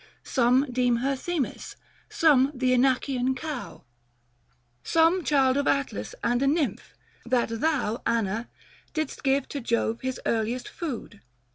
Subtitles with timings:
[0.23, 1.75] Some deem her Themis;
[2.09, 3.83] some th' Inachian cow;
[4.83, 8.49] Some child of Atlas and a Nymph; that thou, Anna,
[8.95, 11.21] didst give to Jove his earliest food.